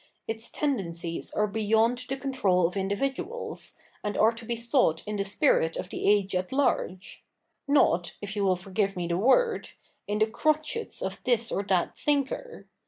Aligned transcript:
Its 0.27 0.49
tendencies 0.49 1.29
are 1.33 1.45
beyond 1.45 2.07
the 2.09 2.17
control 2.17 2.65
of 2.65 2.75
individuals, 2.75 3.75
and 4.03 4.17
are 4.17 4.31
to 4.31 4.45
be 4.45 4.55
sought 4.55 5.03
in 5.05 5.15
the 5.15 5.23
spirit 5.23 5.77
of 5.77 5.89
the 5.89 6.09
age 6.09 6.33
at 6.33 6.51
large,— 6.51 7.23
not— 7.67 8.15
if 8.19 8.35
you 8.35 8.43
will 8.43 8.55
forgive 8.55 8.95
me 8.95 9.05
the 9.07 9.15
word— 9.15 9.69
in 10.07 10.17
the 10.17 10.25
crotchets 10.25 11.03
of 11.03 11.23
this 11.23 11.51
96 11.51 11.51
THE 11.51 11.53
NEW 11.53 11.55
REPUBLIC 11.55 11.55
[bk. 11.55 11.55
ii 11.55 11.55
or 11.55 11.67
that 11.87 11.97
thinker. 11.99 12.67